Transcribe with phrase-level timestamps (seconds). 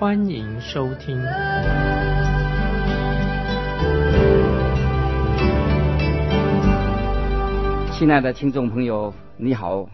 [0.00, 1.20] 欢迎收听。
[7.90, 9.88] 亲爱的听众朋友，你好，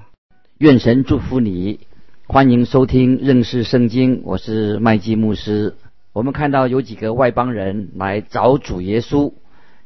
[0.58, 1.80] 愿神祝福你。
[2.26, 5.74] 欢迎收听认识圣经，我是麦基牧师。
[6.12, 9.32] 我们看到有几个外邦人来找主耶稣。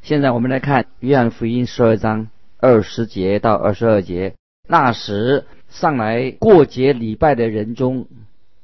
[0.03, 2.27] 现在我们来看约翰福音十二章
[2.59, 4.35] 二十节到二十二节。
[4.66, 8.09] 那时上来过节礼拜的人中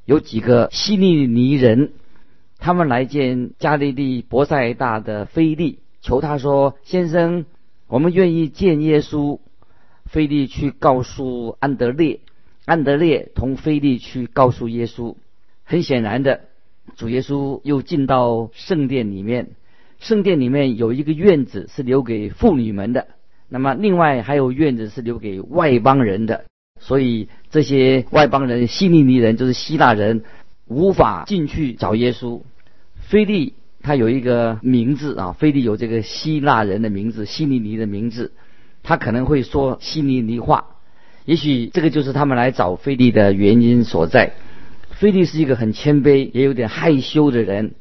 [0.06, 1.92] 有几个希利尼人，
[2.58, 7.46] 他们来见加利利伯赛大的菲利，求他说：“先生，
[7.88, 9.38] 我们愿意见耶稣。”
[10.06, 12.20] 菲利去告诉安德烈。
[12.66, 15.16] 安德烈同菲利去告诉耶稣，
[15.64, 16.42] 很显然的，
[16.96, 19.50] 主耶稣又进到圣殿里面。
[19.98, 23.08] 圣殿里面有一个院子是留给妇女们的，
[23.48, 26.44] 那么另外还有院子是留给外邦人的。
[26.86, 30.22] 所以这些外邦人、希利尼人就是希腊人，
[30.66, 32.42] 无法进去找耶稣。
[33.00, 38.32] 菲利他有一个名字啊，菲利有这个希腊人的名字，希利尼的名字，
[38.82, 40.66] 他可能会说希利尼话。
[41.24, 44.34] 也许这个就是他们来找菲利的原因所在。
[44.90, 47.72] 菲利是一个很谦卑，也有点害羞的人，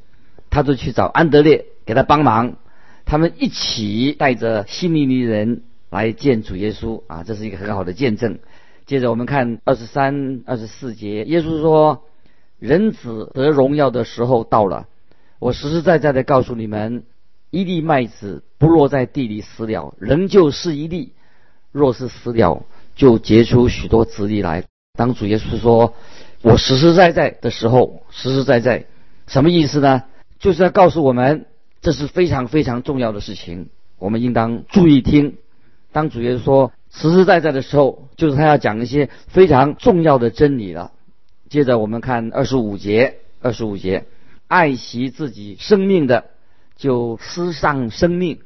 [0.50, 2.56] 他就去找安德烈给他帮忙。
[3.04, 8.40] 他们一起带着希利尼人来见主耶稣啊，这是一个很好的见证。
[8.86, 12.04] 接着我们看二十三、二十四节，耶稣说
[12.60, 14.88] ：“人子得荣耀的时候到了。
[15.40, 17.04] 我实实在在的告诉你们，
[17.50, 21.14] 一粒麦子不落在地里死了，仍旧是一粒；
[21.72, 22.66] 若是死了，
[22.96, 24.66] 就结出许多子粒来。
[24.98, 25.94] 当主耶稣说
[26.44, 28.86] “我实实在在的时候”，实实在在
[29.28, 30.04] 什么意思呢？
[30.40, 31.46] 就是要告诉我们，
[31.82, 35.38] 这是非常非常重要的事情，我们应当注意听。
[35.94, 40.92] 当主耶稣说“实实在在的时候”，就是他要讲一些非常重要的真理了。
[41.50, 44.06] 接着我们看二十五节，二十五节，
[44.48, 46.26] 爱惜自己生命的，
[46.78, 48.38] 就失丧生命；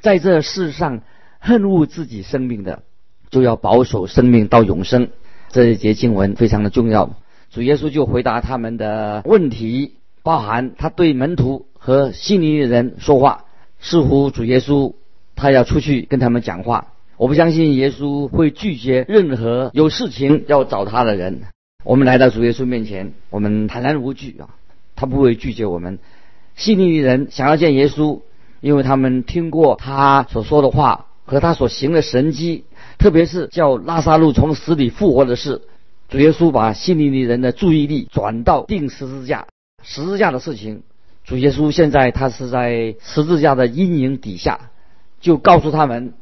[0.00, 1.00] 在这世上
[1.38, 2.82] 恨恶自己生命的。
[3.30, 5.08] 就要保守生命到永生，
[5.48, 7.16] 这一节经文非常的重要。
[7.50, 13.46] 主耶稣就回答他们的问题，包含他对门徒和信尼的人说话。
[13.80, 14.94] 似乎主耶稣
[15.34, 16.93] 他要出去跟他们讲话。
[17.16, 21.42] 我不相信耶稣会拒绝任何有事情要找他的人。
[21.84, 24.48] 我们来到主耶稣面前，我们坦然无惧啊，
[24.96, 25.98] 他不会拒绝我们。
[26.56, 28.20] 信尼的人想要见耶稣，
[28.60, 32.64] 因为他们听过他所说的话和他所行的神迹。
[32.96, 35.62] 特别是叫拉萨路从死里复活的事，
[36.08, 39.46] 主耶稣把信利的人的注意力转到钉十字架、
[39.82, 40.82] 十字架的事情。
[41.24, 44.70] 主耶稣现在他是在十字架的阴影底下，
[45.20, 46.14] 就告诉他们，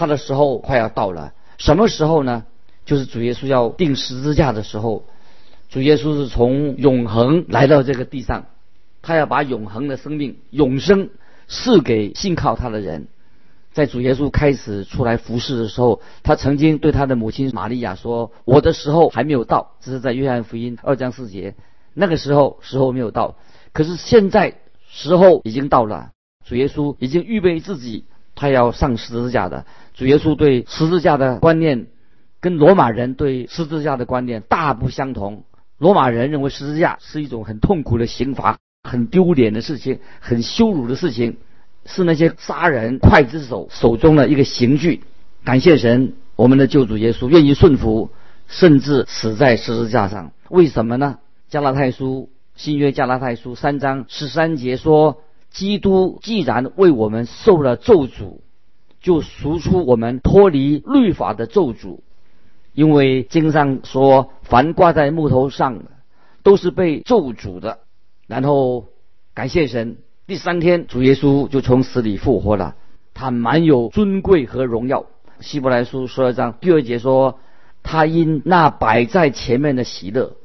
[0.00, 1.34] 他的时候快要到了。
[1.58, 2.46] 什么时候呢？
[2.86, 5.04] 就是主耶稣要钉十字架的时候。
[5.68, 8.46] 主耶稣是从永恒来到这个地上，
[9.02, 11.10] 他要把永恒的生命、永生
[11.48, 13.08] 赐给信靠他的人。
[13.72, 21.54] 在主耶稣开始出来服侍的时候，他曾经对他的母亲玛利亚说：“我的时候还没有到。”这是在约翰福音二章四节。
[21.92, 23.36] 那个时候时候没有到，
[23.74, 24.54] 可是现在
[24.88, 26.12] 时候已经到了。
[26.46, 28.06] 主耶稣已经预备自己，
[28.40, 29.66] 他要上十字架的。
[29.92, 31.88] 主耶稣对十字架的观念，
[32.40, 35.44] 跟罗马人对十字架的观念大不相同。
[35.76, 41.36] 罗马人认为十字架是一种很痛苦的刑罚，很丢脸的事情，很羞辱的事情。
[41.84, 45.02] 是那些杀人刽子手手中的一个刑具。
[45.44, 48.10] 感谢神，我们的救主耶稣愿意顺服，
[48.48, 50.32] 甚至死在十字架上。
[50.48, 51.18] 为什么呢？
[51.50, 58.38] 加拉太书新约加拉太书三章十三节说：基督既然为我们受了咒诅，
[59.00, 62.00] 就赎出我们脱离律法的咒诅。
[62.72, 65.84] 因为经上说，凡挂在木头上的，
[66.44, 67.80] 都是被咒诅的。
[68.28, 68.86] 然后
[69.34, 69.96] 感谢神。
[70.26, 72.76] 第三天，主耶稣就从死里复活了，
[73.12, 75.06] 他满有尊贵和荣耀。
[75.40, 77.40] 希伯来书十二章第二节说，
[77.82, 80.36] 他因那摆在前面的喜乐，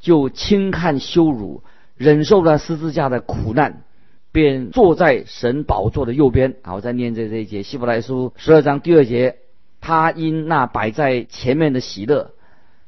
[0.00, 1.62] 就轻看羞辱，
[1.96, 3.84] 忍受了十字架的苦难，
[4.32, 6.56] 便坐在神宝座的右边。
[6.62, 9.36] 好，我再念这这一节，希伯来书十二章第二节，
[9.80, 12.30] 他因那摆在前面的喜乐，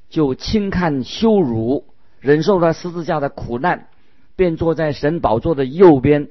[0.09, 1.85] 就轻看羞辱，
[2.21, 3.87] 忍受了十字架的苦难。
[4.37, 6.29] 便坐在神宝座的右边，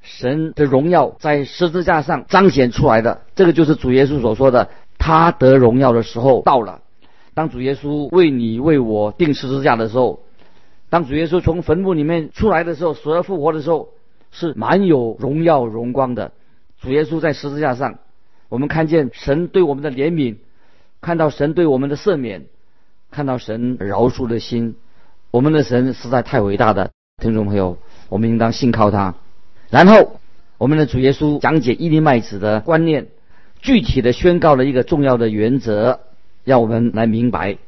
[0.00, 3.20] 神的荣耀在十字架上彰显出来的。
[3.34, 6.80] 这个就是主耶稣所说的，他得荣耀的时候到了。
[7.34, 10.20] 当主耶稣为你为我定十字架的时候，
[10.88, 13.90] 当主耶稣从坟墓里面出来的时候，死而复活的时候，
[14.30, 16.32] 是蛮有荣耀荣光的。
[16.80, 17.98] 主耶稣在十字架上，
[18.48, 20.36] 我们看见神对我们的怜悯，
[21.00, 22.46] 看到神对我们的赦免，
[23.10, 24.76] 看到神饶恕的心。
[25.30, 26.90] 我们的神实在太伟大的，
[27.22, 27.78] 听众朋友，
[28.08, 29.14] 我们应当信靠他。
[29.68, 30.18] 然后，
[30.58, 33.06] 我们的主耶稣讲解伊利麦子的观念，
[33.60, 36.00] 具体的宣告了一个重要的原则，
[36.44, 37.58] 让我们来明白：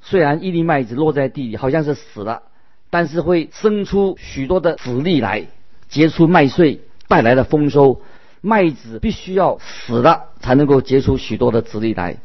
[0.00, 2.42] 虽然伊利麦子落在地里好像是死了，
[2.90, 5.46] 但是会生出许多的籽粒来，
[5.94, 8.00] 结出麦穗，带来的丰收。
[8.40, 12.16] 麦子必须要死了才能够结出许多的籽粒来。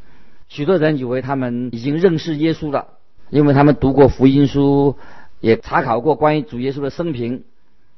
[0.47, 2.87] 许多人以为他们已经认识耶稣了。
[3.29, 4.95] 因为他们读过福音书，
[5.39, 7.43] 也查考过关于主耶稣的生平，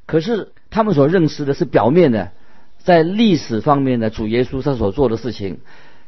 [0.05, 2.31] 可是他们所认识的是表面的，
[2.79, 5.59] 在历史方面的主耶稣他所做的事情，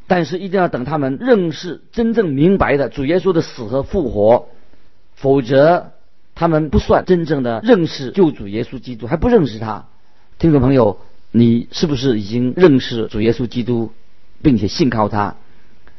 [0.07, 4.49] 但是一定要等他们认识真正明白的主耶稣的死和复活，
[5.15, 5.93] 否则
[6.43, 9.85] 他们不算真正的认识救主耶稣基督，还不认识他。
[10.39, 10.99] 听众朋友，
[11.31, 13.93] 你是不是已经认识主耶稣基督，
[14.41, 15.37] 并且信靠他？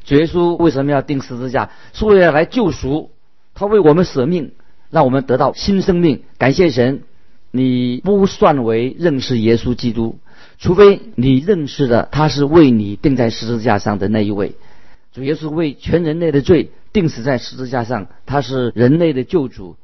[0.05, 1.71] 主耶稣为什么要钉十字架？
[1.95, 3.11] 是为了来救赎。
[3.55, 4.53] 他为我们舍命，
[4.91, 6.25] 让我们得到新生命。
[6.37, 7.05] 感谢神，
[7.51, 10.19] 你不算为认识耶稣基督，
[10.59, 14.57] 除非你认识的他是为你钉在十字架上的那一位。
[15.15, 19.77] 主耶稣为全人类的罪钉死在十字架上，他是人类的救主。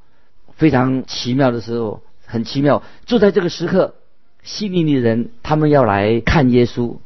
[0.61, 2.83] 非常奇妙的时候，很奇妙。
[3.07, 3.95] 就在这个时刻，
[4.43, 6.99] 希利尼人他们要来看耶稣，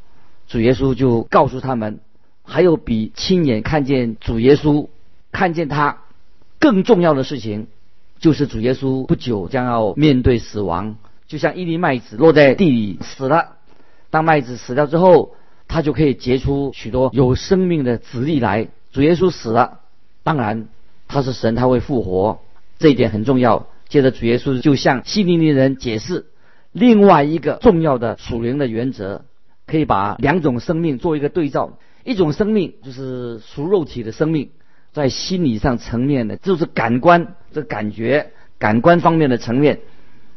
[0.48, 2.00] 主耶稣就告诉他们，
[2.42, 4.88] 还有比亲眼看见主耶稣，
[5.30, 5.98] 看见他。
[6.58, 7.68] 更重要的事情，
[8.18, 10.96] 就是主耶稣不久将要面对死亡，
[11.28, 13.52] 就像一粒麦子落在地里死了。
[14.10, 15.36] 当麦子死掉之后，
[15.68, 18.66] 它就可以结出许多有生命的籽粒来。
[18.90, 19.78] 主耶稣死了，
[20.24, 20.66] 当然
[21.06, 22.40] 他是神，他会复活，
[22.84, 23.66] 这一点很重要。
[23.88, 26.26] 接着主耶稣就向希利尼人解释
[26.70, 29.24] 另外一个重要的属灵的原则，
[29.66, 31.78] 可以把两种生命做一个对照。
[32.04, 34.50] 一种生命就是属肉体的生命。
[34.92, 39.80] 在心理上层面的，就是感官这感觉、感官方面的层面，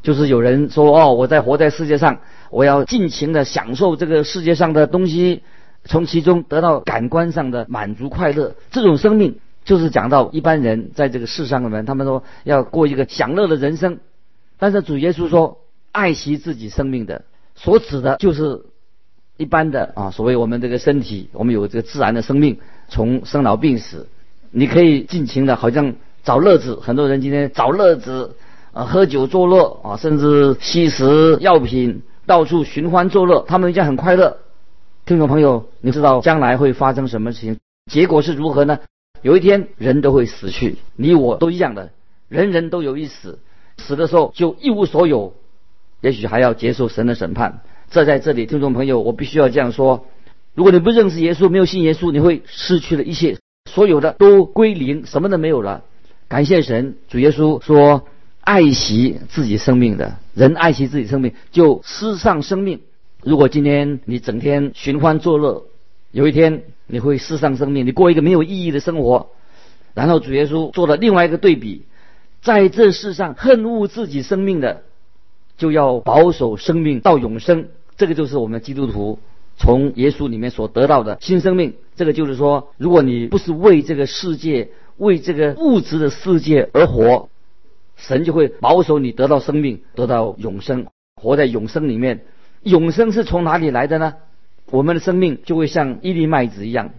[0.02, 5.44] 就是有人说哦，我在活在世界上，我要尽情的享受这个世界上的东西，
[5.84, 8.56] 从其中得到感官上的满足快乐。
[8.72, 9.38] 这种生命
[9.68, 14.00] 就是讲到一般人在这个世上的人，他们说要过一个享乐的人生。
[14.58, 15.60] 但是主耶稣说，
[15.92, 18.62] 爱惜自己生命的，所指的就是
[19.36, 24.08] 一般的啊，所谓我们这个身体，我们有这个自然的生命，从生老病死。
[24.52, 25.94] 你可以尽情的，好像
[26.24, 26.80] 找乐子。
[26.80, 28.38] 很多人今天找乐子，
[28.72, 33.44] 啊，喝酒作乐啊，甚至吸食药品，到处寻欢作乐。
[33.46, 34.38] 他们一样很快乐。
[35.06, 37.58] 听众朋友，你知道将来会发生什么事情？
[37.92, 38.80] 结果是如何呢？
[39.22, 41.92] 有一天人都会死去，你我都一样的，
[42.30, 43.40] 人人都有一死。
[43.78, 45.34] 死的时候就一无所有，
[46.02, 47.62] 也许还要接受神的审判。
[47.90, 50.06] 这在这里，听众朋友，我必须要这样说：
[50.56, 53.38] 如果你不认识耶稣，没有信耶稣，你会失去了一切。
[53.70, 55.84] 所有的都归零，什么都没有了。
[56.28, 58.08] 感谢神，主耶稣说
[58.42, 62.80] ：“爱惜自己生命的人，爱惜自己生命就失上生命。
[63.24, 65.66] 如果今天你整天寻欢作乐，
[66.18, 69.30] 有一天你会失上生命，你过一个没有意义的生活。”
[69.94, 71.84] 然后主耶稣做了另外一个对比，
[72.42, 74.82] 在这世上恨恶自己生命的，
[75.58, 77.68] 就要保守生命到永生。
[77.98, 79.20] 这个就是我们基督徒。
[79.60, 87.30] 从耶稣里面所得到的新生命，这个就是说，如果你不是为这个世界、为这个物质的世界而活，
[87.96, 90.88] 神就会保守你得到生命，得到永生，
[91.22, 92.22] 活在永生里面。
[92.64, 94.16] 永生是从哪里来的呢？
[94.70, 96.92] 我们的生命就会像一粒麦子一样，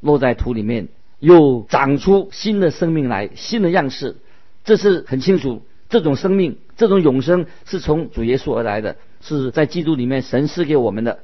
[0.00, 0.88] 落在土里面，
[1.20, 4.16] 又长出新的生命来，新的样式。
[4.64, 11.20] 这是很清楚，这种生命、这种永生是从主耶稣而来的，是在基督里面神赐给我们的。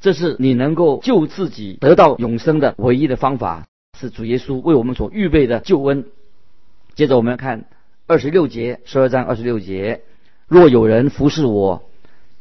[0.00, 3.66] 这是你能够救自己得到永生的唯一的方法，
[3.98, 6.06] 是主耶稣为我们所预备的救恩。
[6.94, 7.66] 接着我们看
[8.06, 10.00] 二十六节，十二章二十六节：
[10.48, 11.84] 若有人服侍我，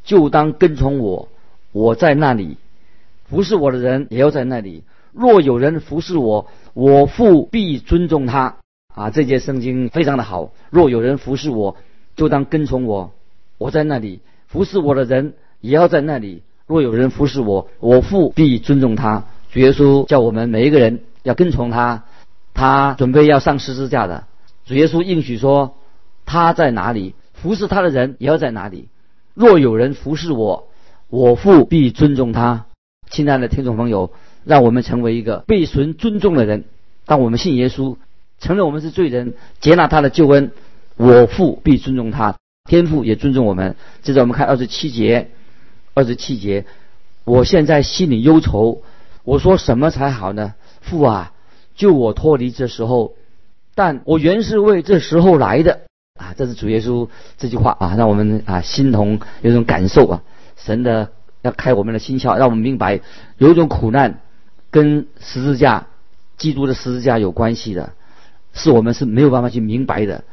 [0.04, 1.28] 就当跟从我；
[1.72, 2.58] 我在那里，
[3.30, 4.84] 服侍我的人也要在那里。
[5.12, 8.56] 若有人服侍我，我父必尊重他。
[8.94, 10.52] 啊，这节圣经非常的好。
[10.72, 11.78] 若有人服侍我，
[12.16, 13.12] 就当跟从我；
[13.58, 16.42] 我在那里，服侍我的人也要在那里。
[16.68, 19.26] 若有人服侍我，我父必尊重他。
[19.52, 22.04] 主耶稣叫我们每一个人要跟从他，
[22.54, 24.26] 他准备要上十字架的。
[24.66, 25.76] 主耶稣应许说，
[26.26, 28.90] 他在哪里，服侍他的人也要在哪里。
[29.34, 30.68] 若有人服侍我，
[31.10, 32.66] 我父必尊重他。
[33.10, 34.12] 亲爱的听众朋友，
[34.46, 36.66] 让我们成为一个被神尊重的人。
[37.06, 37.98] 当我们信耶稣，
[38.40, 40.52] 承认我们是罪人，接纳他的救恩，
[40.96, 42.38] 我父必尊重他，
[42.70, 43.76] 天父也尊重我们。
[44.04, 45.32] 接着我们看二十七节，
[45.96, 46.66] 二十七节，
[47.24, 48.84] 我现在心里忧愁，
[49.24, 50.54] 我说什么才好呢？
[50.82, 51.34] 父啊，
[51.76, 53.16] 救我脱离这时候，
[53.74, 55.82] 但我原是为这时候来的
[56.16, 56.36] 啊！
[56.38, 60.22] 这是主耶稣这句话啊，让我们啊心同有种感受啊，
[60.58, 63.02] 神的要开我们的心窍，让我们明白
[63.38, 64.22] 有一种苦难
[64.72, 65.88] 跟十字架。
[66.38, 67.92] 基督的十字架有关系的，
[68.54, 70.24] 是我们是没有办法去明白的。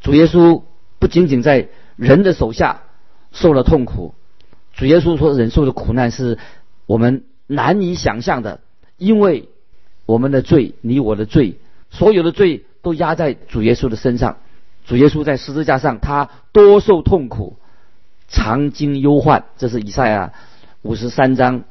[0.00, 0.62] 主耶稣
[0.98, 2.80] 不仅仅在人的手下
[3.32, 4.14] 受了痛苦，
[4.72, 6.38] 主耶稣所忍受的苦难是
[6.86, 8.60] 我们难以想象的，
[8.96, 9.50] 因为
[10.06, 11.58] 我们的罪，你我的罪，
[11.90, 14.38] 所有的罪都压在主耶稣的身上。
[14.86, 17.58] 主耶稣在十字架上，他多受痛苦，
[18.32, 19.44] 常经忧患。
[19.56, 20.32] 这是以赛亚
[20.82, 21.62] 五十三章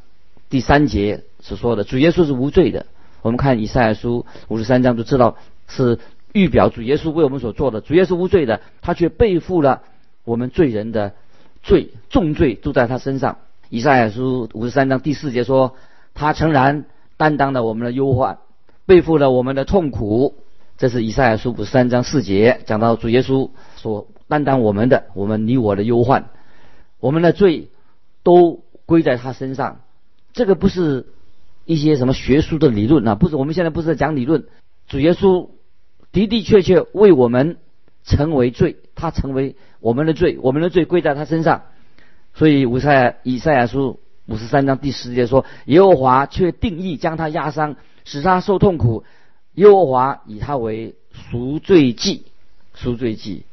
[0.49, 1.83] 第三节所说的。
[1.83, 2.85] 主耶稣是无罪的。
[3.21, 5.35] 我们看以赛亚书五十三章就知道
[5.67, 5.99] 是
[6.31, 7.81] 预表主耶稣为我们所做的。
[7.81, 9.81] 主耶稣无罪的，他却背负了
[10.23, 11.13] 我们罪人的
[11.61, 13.39] 罪，重罪都在他身上。
[13.69, 15.75] 以赛亚书五十三章第四节说
[16.15, 16.85] ：“他诚然
[17.17, 18.37] 担当了我们的忧患，
[18.85, 20.35] 背负了我们的痛苦。”
[20.77, 26.29] 这是以赛亚书五十三章四节讲到主耶稣所担当我们的，我们你我的忧患，
[27.01, 27.67] 我们的罪
[28.23, 29.81] 都归在他身上。
[30.31, 31.07] 这个不是。
[31.63, 33.13] 一些什么学术的理论啊？
[33.13, 34.45] 不是，我们现在不是在讲理论。
[34.87, 35.49] 主耶稣
[36.11, 37.57] 的的确确为我们
[38.03, 41.61] 成为罪，他成为我们的罪，我们的罪归在他身上。
[42.33, 49.05] 所以五赛以赛亚书五十三章第十节说：“耶和华却定义将他压伤，使他受痛苦。
[49.53, 52.25] 耶和华以他为赎罪祭，
[52.73, 53.43] 赎罪祭。”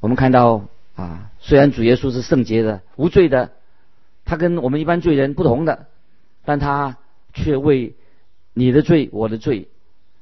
[0.00, 0.64] 我们看到
[0.94, 3.52] 啊，虽然主耶稣是圣洁的、无罪的，
[4.24, 5.86] 他跟我们一般罪人不同的，
[6.44, 6.96] 但他。
[7.36, 7.96] 却为
[8.52, 9.66] 你的罪、我的罪，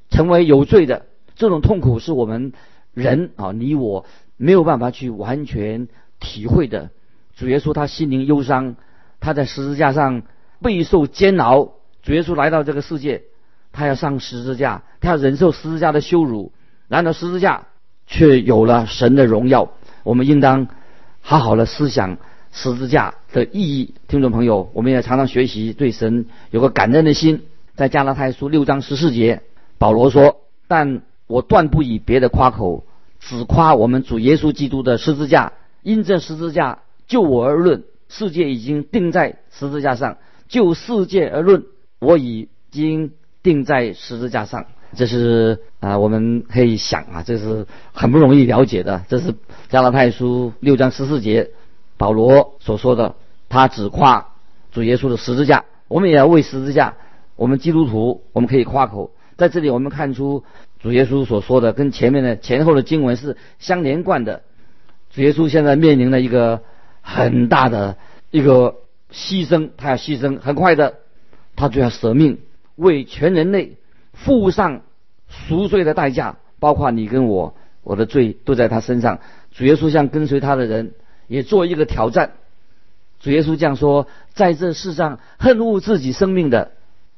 [0.08, 2.54] 成为有罪的这种痛苦，是我们
[2.94, 4.06] 人啊，你我
[4.38, 5.88] 没有办法去完全
[6.20, 6.88] 体会的。
[7.36, 8.76] 主耶稣他心灵忧伤，
[9.20, 10.22] 他在十字架上
[10.62, 11.74] 备受煎熬。
[12.02, 13.24] 主耶稣来到这个世界，
[13.72, 16.50] 他要上十字架，他要忍受十字架的羞辱。
[16.88, 17.66] 然而十字架
[18.06, 19.74] 却有了神的荣耀。
[20.02, 20.68] 我们应当
[21.20, 22.18] 好好的思想。
[22.54, 27.44] 十字架的意义，听众朋友，我们也常常学习对神有个感恩的心。
[27.76, 29.40] 在加拉太书六章十四节，
[29.78, 32.84] 保罗说：“但我断不以别的夸口，
[33.20, 35.54] 只夸我们主耶稣基督的十字架。
[35.82, 41.64] 因这十字架，就我而论，世界已经定在十字架上；就世界而论，
[42.00, 49.04] 我已经定在十字架上。”这是啊，我们可以想啊，这是很不容易了解的。
[49.08, 49.34] 这是
[49.68, 51.50] 加拉太书六章十四节。
[51.98, 53.14] 保罗所说的，
[53.48, 54.34] 他只夸
[54.72, 56.94] 主耶稣的十字架，我们也要为十字架。
[57.36, 59.12] 我们基督徒，我们可以夸口。
[59.36, 60.42] 在这里，我们看出
[60.80, 64.42] 主耶稣所说的跟前面的前后的经文是相连贯的。
[65.10, 66.62] 主耶稣现在面临了一个
[67.02, 67.96] 很大的
[68.30, 68.76] 一个
[69.12, 70.94] 牺牲，他要牺牲，很快的，
[71.54, 72.38] 他就要舍命，
[72.74, 73.76] 为全人类
[74.24, 74.82] 付上
[75.28, 79.20] 赎罪的代价，包括你跟我，我的罪都在他身上。
[79.50, 80.92] 主耶稣向跟随他的人。
[81.28, 82.32] 也做一个挑战。
[83.20, 86.72] 主耶稣这样说：在这世上恨恶自己生命的，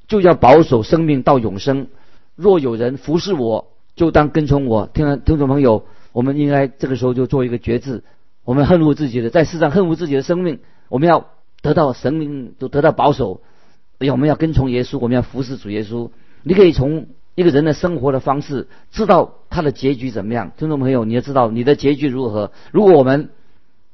[0.06, 1.88] 就要保守生命到永生。
[2.36, 4.86] 若有人服侍我，就当跟从我。
[4.86, 8.04] 听听众朋友，我们应该这个时候就做一个决志：
[8.44, 11.30] 我们恨恶自己的，在世上恨恶自己的生命，我们要
[11.60, 13.40] 得到神明，都得到保守。
[13.98, 16.10] 哎呀，我们要跟从耶稣，我们要服侍主耶稣。
[16.44, 20.52] 你可以从一个人的生活的方式，知道他的结局怎么样。
[20.56, 22.52] 听众朋友，你要知道你的结局如何。
[22.70, 23.30] 如果我们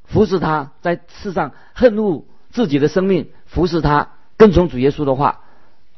[0.04, 5.40] 服侍他，在世上恨恶自己的生命，服侍他，跟从主耶稣的话，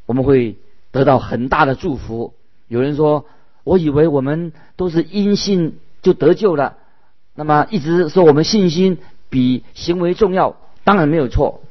[0.07, 0.59] 我们会
[0.93, 2.35] 得到很大的祝福。
[2.69, 3.25] 有人说
[3.65, 6.77] ：“我以为我们都是因信就得救了，
[7.35, 8.99] 那么一直说我们信心
[9.31, 11.63] 比行为重要，当然没有错，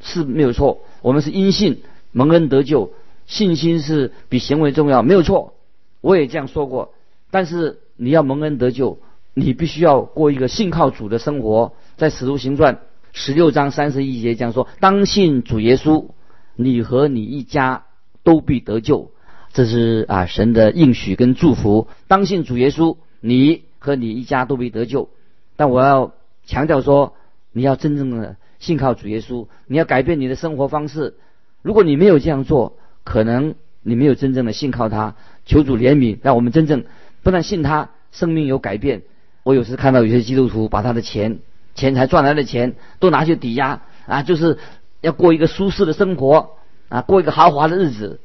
[0.00, 0.80] 是没有错。
[1.02, 2.92] 我们是因信蒙恩得救，
[3.32, 5.54] 信心是比行为重要，没有错。
[6.02, 6.92] 我也这样说过。
[7.30, 8.98] 但是你要蒙恩得救。”
[9.34, 12.80] 你必须要过一个信靠主的生活，在使徒行传
[13.14, 16.08] 十六章三十一节讲说：“当信主耶稣，
[16.54, 17.84] 你和你一家
[18.24, 19.10] 都必得救。”
[19.54, 21.88] 这是啊神的应许跟祝福。
[22.08, 25.08] 当信主耶稣，你和你一家都必得救。
[25.56, 26.12] 但我要
[26.44, 27.14] 强调说，
[27.52, 31.14] 你要真正的信靠主耶稣，你要改变你的生活方式。
[31.62, 35.14] 如果你没有这样做，可能你没有真正的信靠他。
[35.44, 36.84] 求主怜悯，让我们真正
[37.22, 39.02] 不但信他，生命有改变。
[39.42, 41.40] 我有时看到有些基督徒把他的钱、
[41.74, 44.58] 钱财赚来的钱都拿去抵押啊，就是
[45.00, 46.50] 要过一个舒适的生活
[46.88, 48.20] 啊，过一个豪华的日子。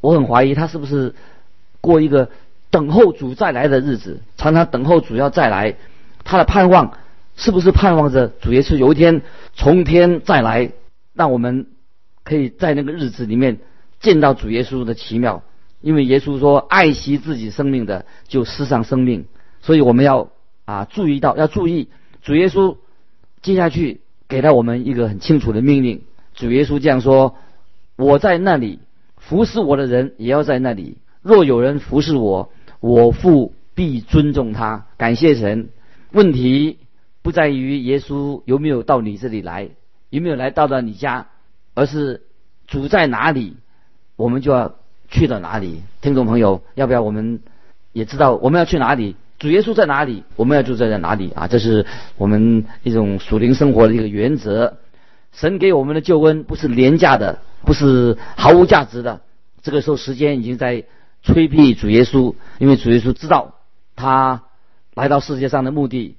[0.00, 1.14] 我很怀疑他是不是
[1.80, 2.30] 过一个
[2.70, 5.76] 等候主再来的日子，常常等候主要再来。
[6.24, 6.96] 他的盼望
[7.36, 9.20] 是不是盼望着主耶稣有一天
[9.52, 10.72] 从天再来，
[11.12, 11.66] 让我们
[12.24, 13.58] 可以在那个日子里面
[14.02, 15.42] 见到主耶稣的奇妙？
[15.80, 19.26] 因为耶稣说：“爱惜自己生命的，就失上生命。”
[19.62, 20.30] 所以我们要
[20.64, 21.88] 啊注意到，要注意
[22.22, 22.76] 主耶稣
[23.40, 26.02] 接下去给了我们一个很清楚的命令。
[26.34, 27.36] 主耶稣这样说
[27.96, 28.78] ：“我在那里
[29.16, 30.98] 服侍我的人也要在那里。
[31.20, 35.68] 若有人服侍我，我父必尊重他。”感谢神。
[36.12, 36.78] 问题
[37.22, 39.70] 不在于耶稣有没有到你这里来，
[40.10, 41.28] 有没有来到了你家，
[41.74, 42.22] 而是
[42.66, 43.56] 主在哪里，
[44.22, 44.74] 我们就要。
[45.14, 45.82] 去到哪里？
[46.00, 47.42] 听众朋友，要不要我们
[47.92, 49.14] 也知道我们要去哪里？
[49.38, 50.24] 主耶稣在哪里？
[50.36, 51.48] 我们要住在在哪里啊？
[51.48, 51.84] 这是
[52.16, 54.78] 我们一种属灵生活的一个原则。
[55.32, 59.20] 神给我们的救恩不是廉价的，不是毫无价值的。
[59.60, 60.84] 这个时候，时间已经在
[61.22, 63.56] 催逼主耶稣，因为主耶稣知道
[63.96, 64.44] 他
[64.94, 66.16] 来到世界上的目的，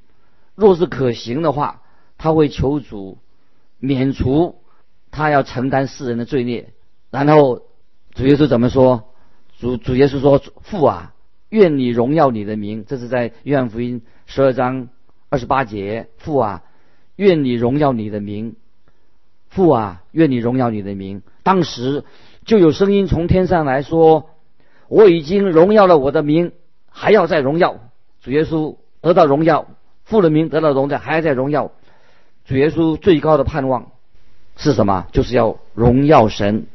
[0.54, 1.82] 若是可行的话，
[2.20, 3.18] 他会求主
[3.80, 4.62] 免除
[5.10, 6.70] 他要承担世人的罪孽，
[7.10, 7.64] 然后。
[8.13, 9.05] 主耶稣怎么说？
[9.60, 11.13] 主主耶稣说：“父啊，
[11.50, 14.89] 愿你荣耀你的名。”这是在约翰福音十二章
[15.29, 16.08] 二十八节。
[16.17, 16.63] 父啊，
[17.15, 18.55] 愿你荣耀你的名。
[19.50, 21.22] 父啊，愿你荣耀你的名。
[21.43, 22.03] 当时
[22.46, 24.29] 就有声音从天上来说
[24.89, 26.51] ：“我已经荣耀了我的名，
[26.89, 27.79] 还要再荣耀。”
[28.22, 29.67] 主耶稣得到荣耀，
[30.03, 31.72] 父的名得到荣耀，还要再荣耀。
[32.46, 33.91] 主耶稣最高的盼望
[34.58, 35.08] 是什么？
[35.12, 36.67] 就是要荣耀神。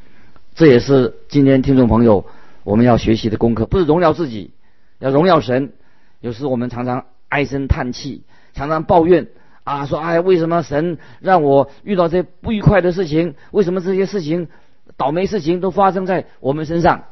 [0.58, 2.26] 这也是今天听众朋友
[2.64, 4.50] 我们要学习的功课，不是荣耀自己，
[4.98, 5.72] 要荣耀神。
[6.20, 9.28] 有时我们常常唉声叹气，常常抱怨
[9.62, 13.36] 啊，说哎，为什么神让我遇到这不愉快的事情？
[13.52, 14.48] 为什么这些事情、
[14.96, 17.04] 倒霉事情都发生在我们身上？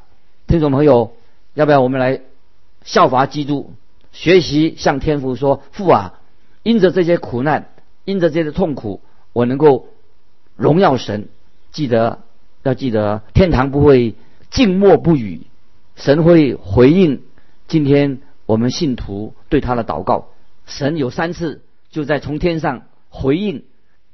[0.49, 1.13] 听众朋友，
[1.55, 2.23] 要不要我们来
[2.83, 3.75] 效法基督，
[4.11, 6.15] 学习向天父说：父啊，
[6.65, 7.69] 因着这些苦难，
[8.05, 9.87] 因着这些痛苦，我能够
[10.57, 11.29] 荣耀神。
[11.71, 12.26] 记得。
[12.67, 14.17] 要记得，天堂不会
[14.51, 15.43] 静默不语，
[15.95, 17.23] 神会回应
[17.69, 20.27] 今天我们信徒对他的祷告。
[20.67, 23.63] 神有三次就在从天上回应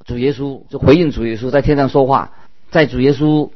[0.05, 2.33] 主耶稣，就回应主耶稣在天上说话。
[2.71, 3.49] 在主耶稣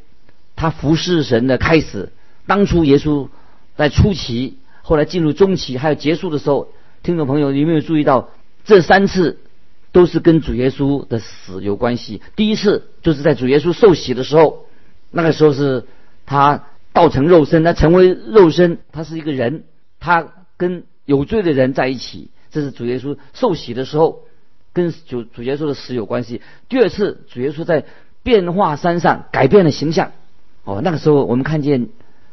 [0.57, 2.11] 他服侍神的开始，
[2.47, 3.29] 当初耶稣
[3.77, 6.69] 在初期，后来进入中期，还有结束的时候，
[7.03, 8.31] 听众朋友有没有注意到
[8.65, 9.41] 这三次
[9.93, 12.23] 都是跟主耶稣的死有关系？
[12.35, 14.65] 第一次就是在主耶稣受洗的时候。
[15.11, 15.85] 那个时候是
[16.27, 19.65] 他道成肉身，他成为肉身，他是一个人，
[20.01, 22.31] 他跟有罪的人在一起。
[22.51, 24.21] 这是主耶稣受洗的时候，
[24.73, 26.41] 跟主主耶稣的死有关系。
[26.69, 27.85] 第二次，主耶稣在
[28.23, 30.13] 变化山上改变了形象。
[30.65, 31.89] 哦，那个时候我们看见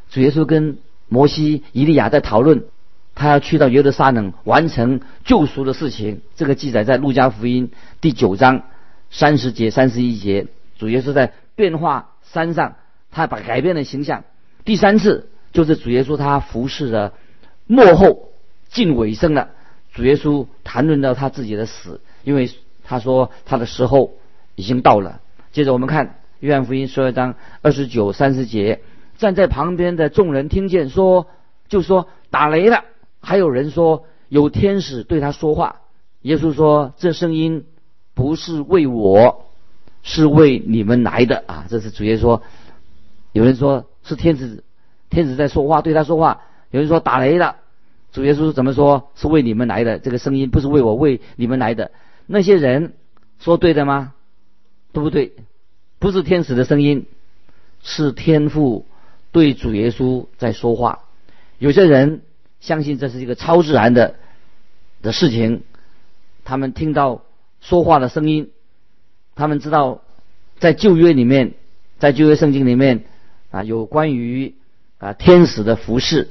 [0.10, 0.78] 主耶稣跟
[1.10, 2.64] 摩西、以利亚在讨论，
[3.16, 6.22] 他要去到耶路撒冷完成救赎的事情。
[6.36, 8.64] 这个记载在路加福音第九章
[9.12, 10.48] 三十节、三十一节。
[10.78, 12.12] 主耶稣在变化。
[12.34, 12.76] 山上，
[13.12, 14.24] 他把改变了形象。
[14.66, 17.14] 第三次就是主耶稣他服侍的
[17.68, 18.32] 幕后
[18.70, 19.52] 近尾声了。
[19.94, 22.50] 主耶稣谈论到他自己的死，因为
[22.84, 24.14] 他说他的时候
[24.56, 25.22] 已经到了。
[25.52, 28.82] 接着我们看约翰福音十二章二十九、三十节，
[29.20, 31.28] 站在旁边的众人听见说，
[31.70, 32.84] 就说打雷了。
[33.22, 35.82] 还有人说有天使对他说话。
[36.24, 37.66] 耶稣说这声音
[38.16, 39.46] 不是为我。
[40.04, 41.66] 是为你们来的啊！
[41.70, 42.42] 这是主耶稣。
[43.32, 44.64] 有人说是天使，
[45.10, 46.42] 天使在说话，对他说话。
[46.70, 47.56] 有人说打雷了，
[48.12, 49.10] 主耶稣怎么说？
[49.16, 51.92] 是为你们来的，这个声音不是为我，为你们来的。
[52.26, 52.94] 那些人
[53.40, 54.14] 说对的吗？
[54.92, 55.34] 对不对？
[56.00, 57.06] 不是天使的声音，
[57.82, 58.86] 是天父
[59.32, 61.00] 对主耶稣在说话。
[61.60, 62.22] 有些人
[62.60, 64.16] 相信这是一个超自然的
[65.02, 65.64] 的事情，
[66.44, 67.22] 他们听到
[67.62, 68.52] 说话的声音。
[69.36, 70.04] 他们知道，
[70.60, 71.54] 在旧约里面，
[71.98, 73.06] 在旧约圣经里面
[73.50, 74.54] 啊，有关于
[75.00, 76.30] 啊天使的服饰。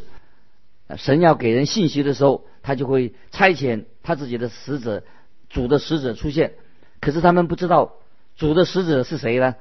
[0.97, 5.03] 神要给人信息的时候，他就会差遣他自己的使者，
[5.51, 6.53] 主的使者出现。
[7.01, 7.95] 可是他们不知道
[8.37, 9.57] 主的使者是谁呢？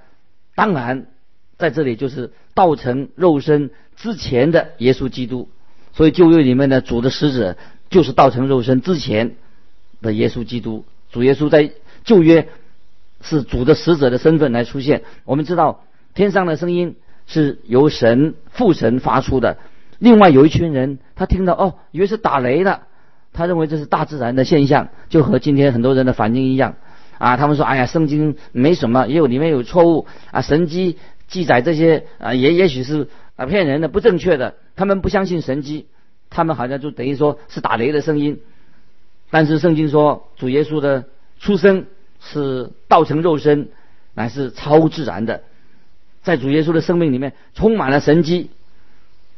[0.53, 1.07] 当然，
[1.57, 5.49] 在这里就是道成肉身之前的耶稣基督。
[5.93, 7.57] 所以旧约里面的主的使者
[7.89, 9.35] 就是道成肉身之前
[10.01, 10.85] 的耶稣基督。
[11.11, 11.71] 主耶稣在
[12.03, 12.47] 旧约。
[13.21, 15.03] 是主的使者的身份来出现。
[15.25, 16.95] 我们知道天上的声音
[17.27, 19.57] 是由神父神发出的。
[19.99, 22.87] 另外有一群人，他听到哦，以为是打雷了，
[23.33, 26.75] 他认为这是大自然的现象，就和今天很多人的反应一样
[27.19, 27.37] 啊。
[27.37, 35.85] 他们说：“哎呀，圣经没什么，也有里面有错误啊，神机记载这些啊，也也许是啊骗人的、不正确的。”他们不相信神机，
[36.31, 38.39] 他们好像就等于说是打雷的声音。
[39.29, 41.05] 但是圣经说，主耶稣的
[41.39, 41.85] 出生
[42.21, 43.69] 是道成肉身，
[44.13, 45.43] 乃是超自然的，
[46.23, 48.49] 在主耶稣的生命里面充满了神机，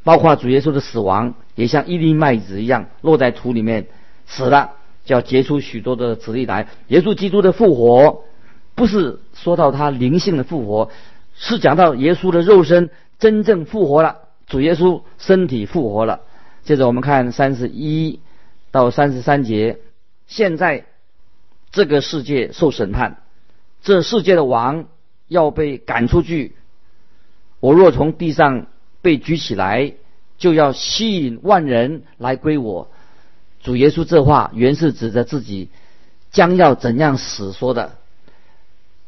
[0.04, 3.88] 包括主耶稣的死亡也像一粒麦子一样落在土里面
[4.26, 4.74] 死了，
[5.06, 6.67] 就要结出许多的子粒来。
[6.89, 8.24] 耶稣基督的复活
[8.76, 10.91] 不是说到他灵性的复活，
[11.36, 16.22] 是讲到耶稣的肉身真正复活了，主耶稣身体复活了。
[16.63, 18.19] 接着我们看三十一。
[18.72, 19.78] 到三十三节，
[20.26, 20.86] 现在
[21.73, 23.17] 这个世界受审判，
[23.81, 24.86] 这世界的王
[25.27, 26.55] 要被赶出去。
[27.59, 28.67] 我若从地上
[29.01, 29.93] 被举起来，
[30.38, 32.89] 就要吸引万人来归我。
[33.62, 35.69] 主耶稣这话原是指着自己
[36.31, 37.97] 将要怎样死说的。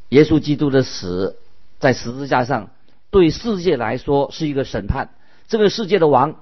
[0.10, 1.38] 耶稣基督的死
[1.80, 2.72] 在十字架上，
[3.12, 5.12] 对世界来说是一个审判。
[5.48, 6.36] 这个世界的王。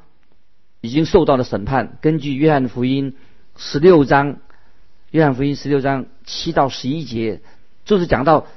[0.86, 1.98] 已经受到了审判。
[2.02, 3.16] 根据约翰福音
[3.56, 4.40] 十六章，
[5.14, 7.42] 约翰福音十六章七到十一节，
[7.86, 8.48] 就是讲到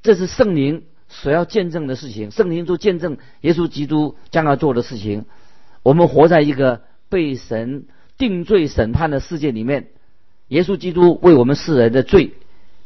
[0.00, 2.30] 这是圣灵所要见证的事情。
[2.30, 5.24] 圣灵就见证耶稣基督将要做的事情。
[5.82, 9.88] 我们活在一个被神定罪审判的世界里面，
[10.46, 12.34] 耶稣基督为我们世人的罪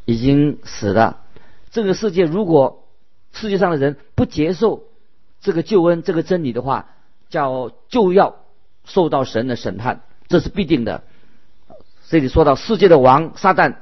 [0.06, 1.20] 已经死了。
[1.70, 2.88] 这个世界如果
[3.34, 4.84] 世界上的人不接受
[5.42, 6.88] 这个救恩、这个真理的话，
[7.28, 8.36] 叫就要。
[8.84, 11.04] 受到神的审判，这是必定的。
[12.08, 13.76] 这里说到世界的王撒旦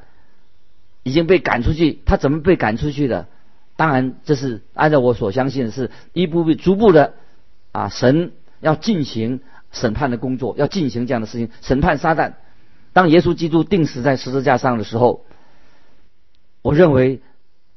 [1.03, 3.27] 已经被赶出去，他怎么被赶出去的？
[3.77, 7.15] 当然，这是按照我所相信的，是一步步逐步的
[7.73, 12.35] 啊，神要进行审判的工作，要进行这样的事情，审判撒旦。
[12.93, 15.25] 当耶稣基督钉死在十字架上的时候，
[16.63, 17.21] 我认为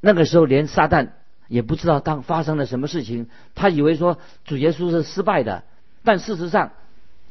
[0.01, 1.09] 那个时候连撒旦
[1.47, 5.63] 也不知道当发生了什么事情，他以为说主耶稣是失败的，
[6.03, 6.71] 但事实上。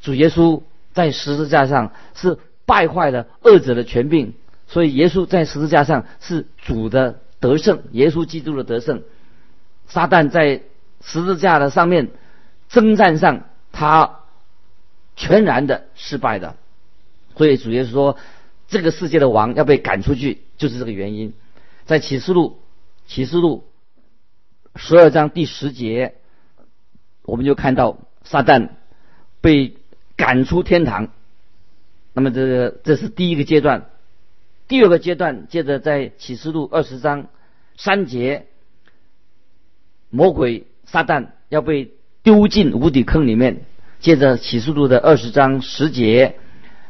[0.01, 0.61] 主耶稣
[0.93, 4.33] 在十字架上是败坏了恶者的权柄，
[4.67, 9.01] 所以耶稣在十字架上是主的得胜，耶稣基督的得胜。
[9.87, 10.61] 撒旦在
[11.01, 12.09] 十字架的上面
[12.69, 14.19] 征战上，他
[15.15, 16.55] 全然的失败的。
[17.35, 18.17] 所以主耶稣说，
[18.67, 21.33] 这个世界的王要被赶出去，就是这个原因。
[21.85, 22.59] 在启示录
[23.07, 23.65] 启示录
[24.75, 26.13] 十二章第十节，
[27.23, 28.69] 我们就看到撒旦
[29.41, 29.75] 被。
[30.19, 31.13] 赶出天堂，
[32.19, 33.85] 那么这个这是第一个阶段。
[34.67, 37.27] 第二个阶段，接着在启示录二十章
[37.77, 38.47] 三节，
[40.09, 43.61] 魔鬼撒旦要被丢进无底坑里面。
[44.01, 46.35] 接着启示录的二十章十节，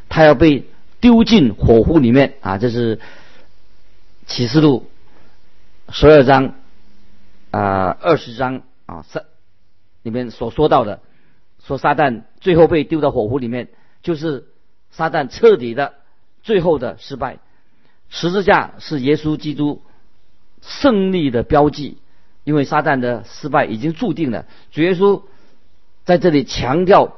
[0.10, 0.66] 他要被
[1.00, 2.58] 丢进火湖里面啊！
[2.58, 3.00] 这是
[4.26, 4.90] 启示录
[5.90, 6.56] 十二章
[7.52, 9.26] 啊二十章啊三
[10.02, 11.02] 里面所说到的。
[11.64, 13.68] 说撒旦最后被丢到火湖里面，
[14.02, 14.48] 就是
[14.92, 15.94] 撒旦彻底的
[16.44, 17.40] 最后的失败。
[18.10, 19.82] 十字架是耶稣基督
[20.62, 21.98] 胜利的标记，
[22.44, 24.46] 因为撒旦的失败已经注定了。
[24.72, 25.24] 主耶稣
[26.06, 27.18] 在这里强调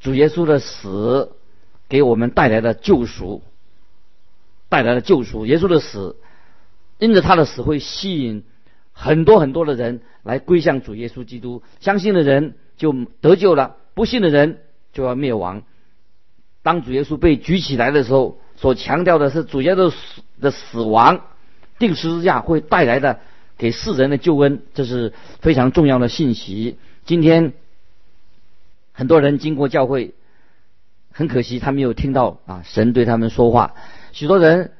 [0.00, 1.32] 主耶稣的死
[1.88, 3.42] 给我们带来的救赎，
[4.68, 5.46] 带来了救赎。
[5.46, 6.16] 耶稣的死，
[6.98, 8.44] 因着他的死会吸引
[8.92, 12.54] 很多很多的人来归向主耶稣基督，相信的人。
[12.80, 14.62] 就得救了，不信的人
[14.94, 15.64] 就要灭亡。
[16.62, 19.92] 当主耶稣被举起来的时候，所强调的是主耶稣
[20.40, 21.22] 的死亡，
[21.78, 23.20] 定十字架会带来的
[23.56, 26.76] 给世人的救恩，这是非常重要的信息。
[27.04, 27.52] 今天
[28.92, 30.12] 很多人经过教会，
[31.12, 33.74] 很可惜他没有听到啊神对他们说话，
[34.12, 34.72] 许多人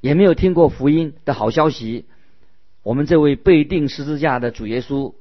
[0.00, 2.06] 也没有听过福音的好消息。
[2.82, 5.12] 我们这位被定十字架的主耶稣，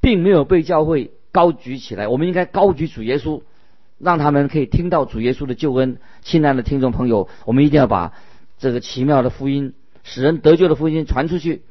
[0.00, 1.10] 并没有被教会。
[1.30, 3.42] 高举起来，我们应该高举主耶稣，
[3.98, 5.98] 让他们可以听到主耶稣的救恩。
[6.22, 8.12] 亲爱的听众朋友，我们一定要把
[8.58, 11.62] 这个奇妙的福音、使人得救的福音传出去。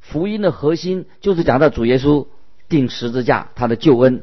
[0.00, 2.26] 福音的核心就是讲到主耶稣
[2.68, 4.22] 定十字架，他的救恩。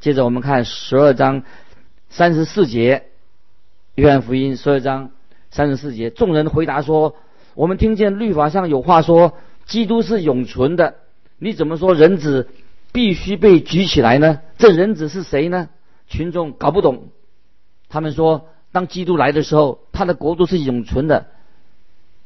[0.00, 1.42] 接着我们看十二章
[2.10, 3.04] 三十四节，
[3.94, 5.10] 约翰福音十二章
[5.50, 7.16] 三十四节，众人回答说
[7.54, 10.94] ：“我们听见律法上有话说，基督是永存的，
[11.38, 12.48] 你怎么说人子？”
[12.94, 14.40] 必须被举起来呢？
[14.58, 15.70] 这人子是谁呢？
[16.08, 17.08] 群众搞不懂。
[17.88, 21.26] 他们说，当基督来的时候，他的国度是永存的。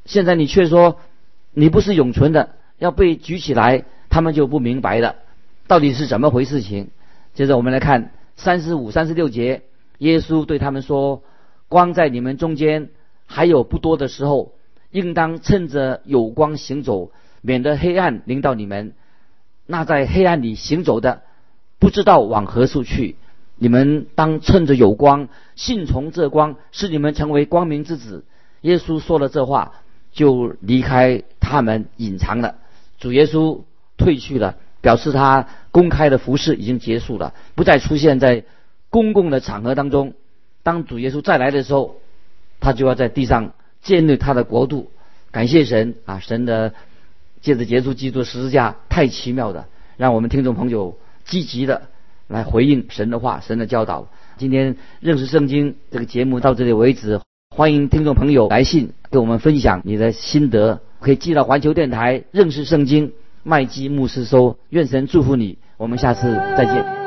[0.05, 1.01] 现在你却说
[1.53, 5.17] 你不是永存的，要被举起来，他们就不明白了，
[5.67, 6.89] 到底是怎么回事情？
[7.35, 9.63] 接着我们来看三十五、三十六节，
[9.99, 11.23] 耶稣对他们说
[11.69, 12.91] ：“光在你们中间
[13.27, 14.53] 还有不多的时候，
[14.91, 17.11] 应当趁着有光行走，
[17.41, 18.95] 免得黑暗临到你们。
[19.67, 21.23] 那在黑暗里行走的，
[21.81, 23.17] 不知道往何处去。
[23.59, 28.25] 你们当趁着有光，信从这光，使你们成为光明之子。
[28.61, 29.73] 耶稣说了这话，
[30.13, 32.57] 就离开他们，隐藏了。
[32.99, 33.63] 主耶稣
[33.97, 38.45] 退去了，表示他公开的服饰已经结束了，不再出现在
[38.91, 40.13] 公共的场合当中。
[40.63, 41.97] 当主耶稣再来的时候，
[42.61, 44.91] 他就要在地上建立他的国度。
[45.31, 46.19] 感谢神啊！
[46.19, 46.73] 神的
[47.41, 49.67] 借着结束基督十字架，太奇妙的，
[49.97, 51.89] 让我们听众朋友积极的。
[52.29, 54.09] 来回应神的话，神的教导。
[54.37, 57.21] 今天认识圣经这个节目到这里为止，
[57.55, 63.13] 欢迎听众朋友来信跟我们分享你的心得，可以寄到环球电台认识圣经
[63.43, 64.59] 麦基牧师收。
[64.71, 67.06] 愿神祝福你，我们下次再见。